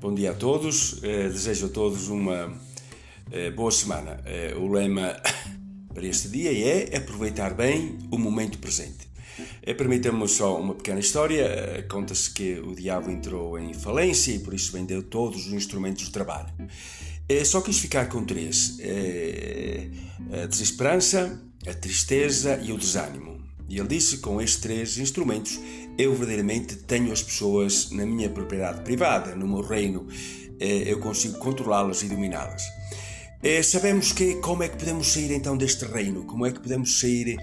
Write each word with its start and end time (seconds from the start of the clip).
Bom 0.00 0.14
dia 0.14 0.30
a 0.30 0.34
todos, 0.34 1.02
eh, 1.02 1.28
desejo 1.28 1.66
a 1.66 1.68
todos 1.70 2.06
uma 2.06 2.56
eh, 3.32 3.50
boa 3.50 3.72
semana. 3.72 4.20
Eh, 4.24 4.54
o 4.56 4.68
lema 4.68 5.20
para 5.92 6.06
este 6.06 6.28
dia 6.28 6.52
é 6.52 6.96
aproveitar 6.96 7.52
bem 7.52 7.98
o 8.08 8.16
momento 8.16 8.58
presente. 8.58 9.08
Permita-me 9.76 10.28
só 10.28 10.60
uma 10.60 10.76
pequena 10.76 11.00
história. 11.00 11.84
Conta-se 11.90 12.30
que 12.30 12.60
o 12.60 12.76
diabo 12.76 13.10
entrou 13.10 13.58
em 13.58 13.74
falência 13.74 14.30
e 14.30 14.38
por 14.38 14.54
isso 14.54 14.70
vendeu 14.70 15.02
todos 15.02 15.48
os 15.48 15.52
instrumentos 15.52 16.04
de 16.04 16.12
trabalho. 16.12 16.52
Só 17.44 17.60
quis 17.60 17.78
ficar 17.78 18.08
com 18.08 18.24
três: 18.24 18.78
a 20.32 20.46
desesperança, 20.46 21.40
a 21.66 21.74
tristeza 21.74 22.60
e 22.62 22.72
o 22.72 22.78
desânimo. 22.78 23.37
E 23.68 23.78
ele 23.78 23.88
disse: 23.88 24.18
com 24.18 24.40
estes 24.40 24.60
três 24.60 24.98
instrumentos, 24.98 25.60
eu 25.98 26.14
verdadeiramente 26.14 26.76
tenho 26.76 27.12
as 27.12 27.22
pessoas 27.22 27.90
na 27.90 28.06
minha 28.06 28.30
propriedade 28.30 28.82
privada, 28.82 29.34
no 29.34 29.46
meu 29.46 29.60
reino, 29.60 30.06
eh, 30.60 30.84
eu 30.86 31.00
consigo 31.00 31.38
controlá-las 31.38 32.02
e 32.02 32.08
dominá-las. 32.08 32.62
Eh, 33.42 33.62
sabemos 33.62 34.12
que 34.12 34.36
como 34.36 34.62
é 34.62 34.68
que 34.68 34.76
podemos 34.76 35.12
sair 35.12 35.32
então 35.32 35.56
deste 35.56 35.84
reino? 35.84 36.24
Como 36.24 36.46
é 36.46 36.52
que 36.52 36.60
podemos 36.60 36.98
sair? 36.98 37.36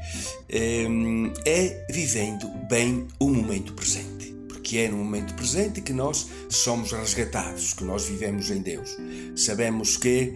Eh, 0.49 0.88
é 1.45 1.85
vivendo 1.91 2.47
bem 2.69 3.07
o 3.19 3.30
momento 3.30 3.73
presente. 3.73 4.33
Porque 4.47 4.80
é 4.80 4.89
no 4.89 4.97
momento 4.97 5.35
presente 5.35 5.80
que 5.81 5.94
nós 5.94 6.27
somos 6.49 6.91
resgatados, 6.91 7.73
que 7.73 7.83
nós 7.83 8.05
vivemos 8.07 8.49
em 8.49 8.61
Deus. 8.61 8.97
Sabemos 9.35 9.95
que 9.95 10.33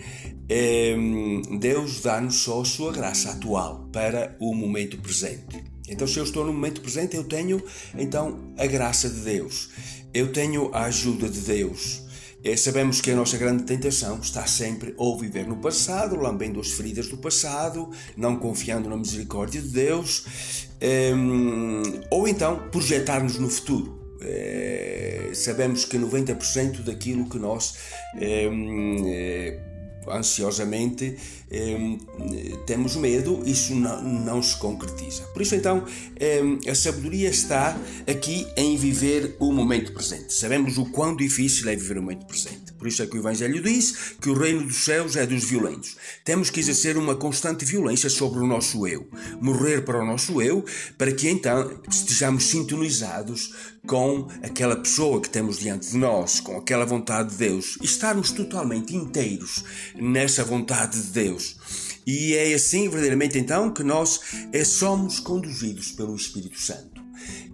Deus 1.60 2.02
dá-nos 2.02 2.36
só 2.36 2.62
a 2.62 2.66
sua 2.66 2.92
graça 2.92 3.32
atual 3.32 3.90
para 3.92 4.38
o 4.40 4.54
momento 4.54 5.00
presente. 5.00 5.64
Então, 5.90 6.08
se 6.08 6.18
eu 6.18 6.24
estou 6.24 6.46
no 6.46 6.54
momento 6.54 6.82
presente, 6.82 7.16
eu 7.16 7.24
tenho 7.24 7.62
então 7.98 8.54
a 8.58 8.66
graça 8.66 9.10
de 9.10 9.22
Deus, 9.22 9.70
eu 10.14 10.32
tenho 10.32 10.70
a 10.74 10.84
ajuda 10.84 11.28
de 11.28 11.40
Deus. 11.40 12.08
E 12.42 12.56
sabemos 12.56 13.02
que 13.02 13.12
a 13.12 13.16
nossa 13.16 13.38
grande 13.38 13.64
tentação 13.64 14.20
está 14.20 14.48
sempre 14.48 14.94
ou 14.96 15.18
viver 15.20 15.46
no 15.46 15.58
passado, 15.58 16.16
lambendo 16.16 16.62
as 16.62 16.72
feridas 16.72 17.08
do 17.08 17.18
passado, 17.18 17.90
não 18.16 18.38
confiando 18.38 18.88
na 18.88 18.96
misericórdia 18.96 19.62
de 19.62 19.68
Deus, 19.68 20.26
um, 20.82 21.82
ou 22.10 22.28
então 22.30 22.70
projetar-nos 22.70 23.38
no 23.38 23.50
futuro. 23.50 24.00
É, 24.22 25.32
sabemos 25.34 25.84
que 25.84 25.98
90% 25.98 26.82
daquilo 26.82 27.30
que 27.30 27.38
nós 27.38 27.76
é, 28.16 29.60
ansiosamente 30.12 31.16
eh, 31.52 31.98
temos 32.66 32.96
medo, 32.96 33.42
isso 33.46 33.76
não, 33.76 34.42
se 34.42 34.58
concretiza. 34.58 35.24
Por 35.34 35.42
isso, 35.42 35.56
então, 35.56 35.84
eh, 36.20 36.42
a 36.70 36.76
sabedoria 36.76 37.30
está 37.30 37.78
aqui 38.08 38.48
em 38.56 38.78
viver 38.78 39.36
o 39.40 39.52
momento 39.52 39.92
presente. 39.94 40.34
Sabemos 40.34 40.78
o 40.78 40.86
quão 40.86 41.16
difícil 41.16 41.70
é 41.70 41.76
viver 41.76 41.98
o 41.98 42.02
momento 42.02 42.26
presente. 42.26 42.74
Por 42.80 42.88
isso 42.88 43.04
é 43.04 43.08
que 43.08 43.18
o 43.18 43.20
Evangelho 43.20 43.62
diz 43.62 44.16
que 44.22 44.30
o 44.30 44.34
reino 44.34 44.64
dos 44.64 44.78
céus 44.78 45.18
é 45.18 45.26
dos 45.26 45.44
violentos. 45.44 45.98
Temos 46.24 46.50
que 46.50 46.62
exercer 46.62 46.98
uma 46.98 47.14
constante 47.14 47.66
violência 47.66 48.10
sobre 48.10 48.40
o 48.40 48.48
nosso 48.48 48.88
eu, 48.88 49.06
morrer 49.42 49.82
para 49.82 50.02
o 50.02 50.06
nosso 50.06 50.42
eu, 50.42 50.64
para 50.98 51.12
que 51.12 51.30
então 51.30 51.78
estejamos 51.90 52.46
sintonizados 52.46 53.54
com 53.86 54.30
aquela 54.42 54.78
pessoa 54.78 55.22
que 55.22 55.30
temos 55.30 55.60
diante 55.60 55.92
de 55.92 55.98
nós, 55.98 56.40
com 56.40 56.58
aquela 56.58 56.86
vontade 56.86 57.32
de 57.32 57.36
Deus, 57.36 57.78
e 57.82 57.86
estarmos 57.86 58.32
totalmente 58.32 58.96
inteiros 58.96 59.66
nessa 59.96 60.46
vontade 60.46 61.02
de 61.02 61.10
Deus. 61.10 61.58
E 62.08 62.34
é 62.34 62.54
assim, 62.54 62.84
verdadeiramente, 62.84 63.38
então, 63.38 63.74
que 63.74 63.84
nós 63.84 64.22
é, 64.54 64.64
somos 64.64 65.20
conduzidos 65.20 65.92
pelo 65.92 66.16
Espírito 66.16 66.60
Santo 66.60 66.99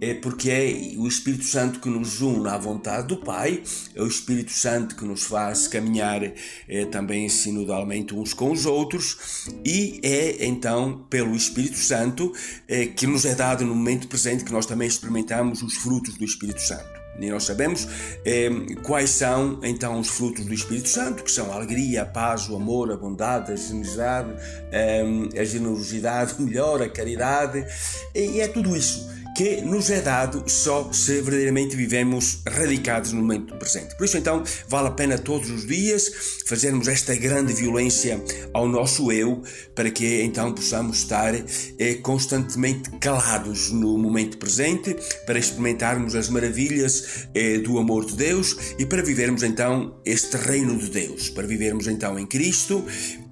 é 0.00 0.14
porque 0.14 0.50
é 0.50 0.98
o 0.98 1.06
Espírito 1.06 1.44
Santo 1.44 1.80
que 1.80 1.88
nos 1.88 2.20
une 2.20 2.48
à 2.48 2.58
vontade 2.58 3.08
do 3.08 3.16
Pai, 3.16 3.62
é 3.94 4.02
o 4.02 4.06
Espírito 4.06 4.52
Santo 4.52 4.96
que 4.96 5.04
nos 5.04 5.24
faz 5.24 5.68
caminhar 5.68 6.22
é, 6.68 6.84
também 6.86 7.28
sinodalmente 7.28 8.14
uns 8.14 8.32
com 8.32 8.52
os 8.52 8.66
outros, 8.66 9.48
e 9.64 10.00
é 10.02 10.46
então 10.46 11.06
pelo 11.08 11.34
Espírito 11.34 11.78
Santo 11.78 12.32
é, 12.68 12.86
que 12.86 13.06
nos 13.06 13.24
é 13.24 13.34
dado 13.34 13.64
no 13.64 13.74
momento 13.74 14.08
presente 14.08 14.44
que 14.44 14.52
nós 14.52 14.66
também 14.66 14.88
experimentamos 14.88 15.62
os 15.62 15.74
frutos 15.74 16.14
do 16.16 16.24
Espírito 16.24 16.60
Santo. 16.60 16.96
E 17.18 17.30
nós 17.30 17.44
sabemos 17.44 17.88
eh, 18.24 18.50
quais 18.82 19.10
são 19.10 19.60
então 19.62 19.98
os 19.98 20.08
frutos 20.08 20.44
do 20.44 20.52
Espírito 20.52 20.88
Santo, 20.88 21.24
que 21.24 21.30
são 21.30 21.50
a 21.50 21.54
alegria, 21.54 22.02
a 22.02 22.04
paz, 22.04 22.48
o 22.48 22.56
amor, 22.56 22.92
a 22.92 22.96
bondade, 22.96 23.52
a 23.52 23.56
generosidade, 23.56 24.34
eh, 24.70 25.04
a 25.40 25.44
generosidade, 25.44 26.34
melhor, 26.42 26.82
a 26.82 26.88
caridade, 26.88 27.64
e 28.14 28.40
é 28.40 28.48
tudo 28.48 28.76
isso 28.76 29.16
que 29.36 29.60
nos 29.60 29.90
é 29.90 30.00
dado 30.00 30.44
só 30.46 30.90
se 30.90 31.20
verdadeiramente 31.20 31.76
vivemos 31.76 32.38
radicados 32.48 33.12
no 33.12 33.20
momento 33.20 33.54
presente. 33.56 33.94
Por 33.94 34.06
isso, 34.06 34.16
então, 34.16 34.42
vale 34.66 34.88
a 34.88 34.92
pena 34.92 35.18
todos 35.18 35.50
os 35.50 35.66
dias 35.66 36.10
fazermos 36.46 36.88
esta 36.88 37.14
grande 37.14 37.52
violência 37.52 38.18
ao 38.54 38.66
nosso 38.66 39.12
eu, 39.12 39.42
para 39.74 39.90
que 39.90 40.22
então 40.22 40.54
possamos 40.54 40.98
estar 40.98 41.34
eh, 41.34 41.94
constantemente 42.02 42.88
calados 42.98 43.70
no 43.70 43.98
momento 43.98 44.38
presente, 44.38 44.96
para 45.26 45.38
experimentarmos 45.38 46.14
as 46.14 46.30
maravilhas 46.30 47.28
eh, 47.34 47.58
do 47.58 47.78
amor 47.78 48.06
de 48.06 48.16
Deus 48.16 48.56
e 48.78 48.86
para 48.86 49.02
vivermos 49.02 49.42
então 49.42 50.00
este 50.06 50.38
reino 50.38 50.78
de 50.78 50.88
Deus, 50.88 51.28
para 51.28 51.46
vivermos 51.46 51.86
então 51.86 52.18
em 52.18 52.26
Cristo 52.26 52.82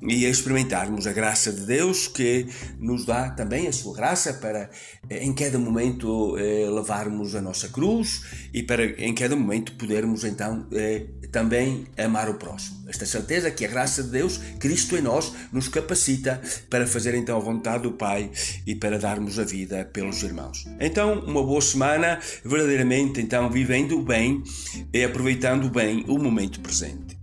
e 0.09 0.25
experimentarmos 0.27 1.07
a 1.07 1.13
graça 1.13 1.53
de 1.53 1.63
Deus 1.63 2.09
que 2.09 2.47
nos 2.79 3.05
dá 3.05 3.31
também 3.31 3.67
a 3.67 3.73
sua 3.73 3.95
graça 3.95 4.35
para 4.35 4.71
eh, 5.09 5.25
em 5.25 5.33
cada 5.33 5.59
momento 5.59 6.37
eh, 6.39 6.69
levarmos 6.71 7.35
a 7.35 7.41
nossa 7.41 7.69
cruz 7.69 8.23
e 8.53 8.63
para 8.63 8.85
em 8.85 9.15
cada 9.15 9.35
momento 9.35 9.73
podermos 9.73 10.25
então 10.25 10.67
eh, 10.73 11.07
também 11.33 11.87
amar 11.99 12.29
o 12.29 12.35
próximo. 12.35 12.85
Esta 12.89 13.07
certeza 13.07 13.51
que 13.51 13.65
a 13.65 13.69
graça 13.69 14.03
de 14.03 14.11
Deus, 14.11 14.39
Cristo 14.61 14.97
em 14.97 15.01
nós, 15.01 15.33
nos 15.53 15.69
capacita 15.69 16.41
para 16.71 16.87
fazer 16.87 17.15
então 17.15 17.37
a 17.37 17.41
vontade 17.41 17.83
do 17.83 17.93
Pai 17.93 18.31
e 18.67 18.75
para 18.77 18.99
darmos 18.99 19.39
a 19.39 19.45
vida 19.45 19.85
pelos 19.93 20.23
irmãos. 20.23 20.65
Então, 20.79 21.21
uma 21.21 21.43
boa 21.43 21.61
semana, 21.61 22.21
verdadeiramente 22.45 23.21
então 23.21 23.51
vivendo 23.51 24.01
bem 24.01 24.45
e 24.93 25.03
aproveitando 25.03 25.69
bem 25.69 26.05
o 26.07 26.19
momento 26.19 26.61
presente. 26.61 27.14